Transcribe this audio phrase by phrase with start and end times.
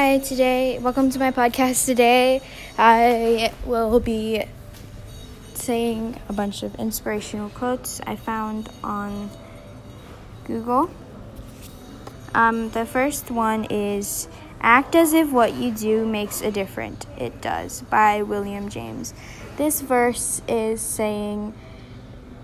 [0.00, 1.84] Hi, today, welcome to my podcast.
[1.84, 2.40] Today,
[2.78, 4.42] I will be
[5.52, 9.28] saying a bunch of inspirational quotes I found on
[10.44, 10.88] Google.
[12.34, 14.26] Um, the first one is
[14.62, 17.04] Act as if what you do makes a difference.
[17.18, 19.12] It does, by William James.
[19.58, 21.52] This verse is saying,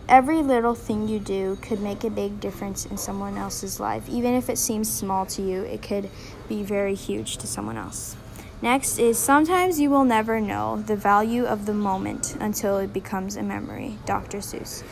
[0.08, 4.08] Every little thing you do could make a big difference in someone else's life.
[4.08, 6.08] Even if it seems small to you, it could
[6.48, 8.14] be very huge to someone else.
[8.62, 13.36] Next is sometimes you will never know the value of the moment until it becomes
[13.36, 13.98] a memory.
[14.06, 14.38] Dr.
[14.38, 14.84] Seuss.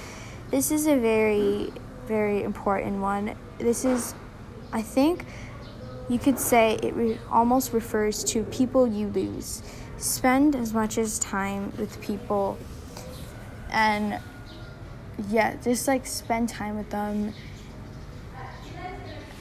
[0.51, 1.73] This is a very,
[2.07, 3.37] very important one.
[3.59, 4.15] This is,
[4.73, 5.25] I think,
[6.09, 9.63] you could say it re- almost refers to people you lose.
[9.97, 12.59] Spend as much as time with people
[13.71, 14.21] and
[15.29, 17.33] yeah, just like spend time with them.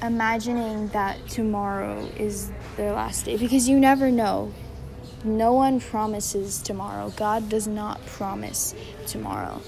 [0.01, 4.53] Imagining that tomorrow is their last day because you never know.
[5.23, 7.13] No one promises tomorrow.
[7.15, 8.75] God does not promise
[9.07, 9.61] tomorrow.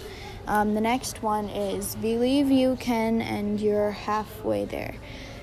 [0.48, 4.96] Um, the next one is believe you can and you're halfway there.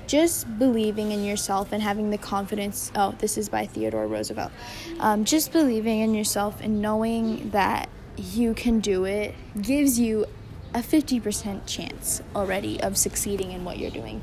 [0.05, 2.91] Just believing in yourself and having the confidence.
[2.95, 4.51] Oh, this is by Theodore Roosevelt.
[4.99, 10.27] Um, just believing in yourself and knowing that you can do it gives you
[10.73, 14.21] a 50% chance already of succeeding in what you're doing.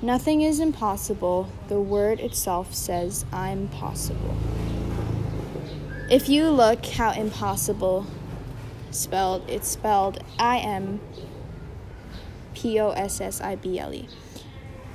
[0.00, 1.50] Nothing is impossible.
[1.68, 4.36] The word itself says, I'm possible.
[6.08, 8.06] If you look how impossible
[8.90, 11.00] spelled, it's spelled I M
[12.54, 14.08] P O S S I B L E.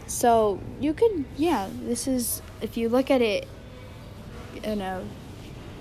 [0.07, 3.47] So you could, yeah, this is, if you look at it
[4.63, 5.03] in a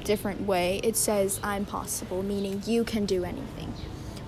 [0.02, 3.72] different way, it says I'm possible, meaning you can do anything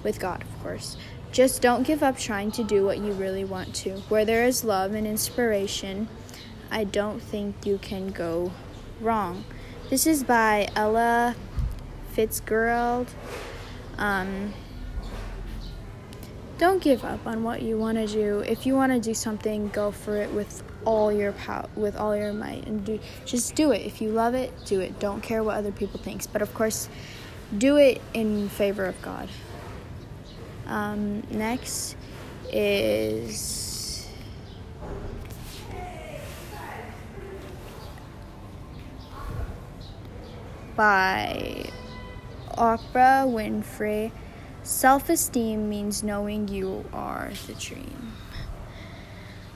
[0.06, 0.96] with God, of course.
[1.32, 3.96] Just don't give up trying to do what you really want to.
[4.08, 6.08] Where there is love and inspiration,
[6.70, 8.52] I don't think you can go
[9.00, 9.44] wrong.
[9.90, 11.34] This is by Ella
[12.12, 13.08] Fitzgerald.
[13.98, 14.54] Um,
[16.56, 18.45] don't give up on what you want to do.
[18.46, 22.16] If you want to do something, go for it with all your power, with all
[22.16, 23.83] your might, and do just do it.
[23.83, 25.00] If you love it, do it.
[25.00, 26.33] Don't care what other people think.
[26.33, 26.89] But of course,
[27.58, 29.28] do it in favor of God.
[30.66, 31.96] Um, next
[32.52, 34.08] is
[40.77, 41.70] by
[42.50, 44.12] Oprah Winfrey.
[44.62, 48.12] Self esteem means knowing you are the dream.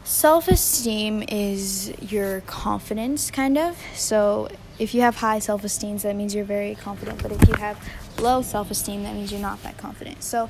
[0.05, 3.77] Self esteem is your confidence, kind of.
[3.95, 4.49] So,
[4.79, 7.23] if you have high self esteem, that means you're very confident.
[7.23, 7.79] But if you have
[8.19, 10.23] low self esteem, that means you're not that confident.
[10.23, 10.49] So,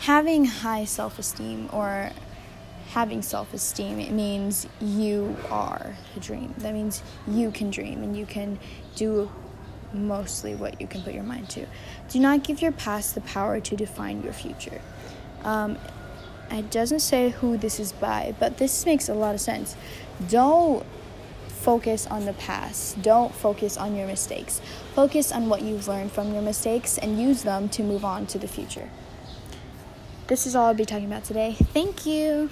[0.00, 2.10] having high self esteem or
[2.90, 6.54] having self esteem, it means you are the dream.
[6.58, 8.58] That means you can dream and you can
[8.96, 9.30] do
[9.92, 11.66] mostly what you can put your mind to.
[12.08, 14.80] Do not give your past the power to define your future.
[15.42, 15.78] Um,
[16.50, 19.76] it doesn't say who this is by, but this makes a lot of sense.
[20.28, 20.84] Don't
[21.48, 23.02] focus on the past.
[23.02, 24.60] Don't focus on your mistakes.
[24.94, 28.38] Focus on what you've learned from your mistakes and use them to move on to
[28.38, 28.88] the future.
[30.28, 31.56] This is all I'll be talking about today.
[31.72, 32.50] Thank you.